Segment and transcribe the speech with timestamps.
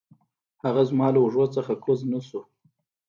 [0.63, 2.39] هغه زما له اوږو نه کوز نه شو.